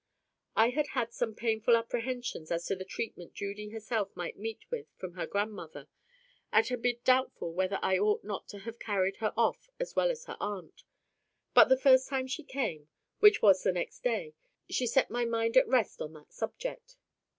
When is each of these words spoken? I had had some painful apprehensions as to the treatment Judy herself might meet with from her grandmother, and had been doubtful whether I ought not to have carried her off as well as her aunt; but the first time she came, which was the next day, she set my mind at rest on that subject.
I 0.55 0.69
had 0.71 0.87
had 0.97 1.13
some 1.13 1.35
painful 1.35 1.77
apprehensions 1.77 2.49
as 2.51 2.65
to 2.65 2.75
the 2.75 2.83
treatment 2.83 3.35
Judy 3.35 3.69
herself 3.69 4.09
might 4.15 4.35
meet 4.35 4.61
with 4.71 4.87
from 4.97 5.13
her 5.13 5.27
grandmother, 5.27 5.87
and 6.51 6.65
had 6.67 6.81
been 6.81 6.97
doubtful 7.03 7.53
whether 7.53 7.77
I 7.83 7.99
ought 7.99 8.23
not 8.23 8.47
to 8.47 8.57
have 8.61 8.79
carried 8.79 9.17
her 9.17 9.31
off 9.37 9.69
as 9.79 9.95
well 9.95 10.09
as 10.09 10.25
her 10.25 10.37
aunt; 10.39 10.85
but 11.53 11.69
the 11.69 11.77
first 11.77 12.09
time 12.09 12.25
she 12.25 12.41
came, 12.43 12.89
which 13.19 13.43
was 13.43 13.61
the 13.61 13.71
next 13.71 13.99
day, 14.01 14.33
she 14.67 14.87
set 14.87 15.11
my 15.11 15.23
mind 15.23 15.55
at 15.55 15.67
rest 15.67 16.01
on 16.01 16.13
that 16.13 16.33
subject. 16.33 16.95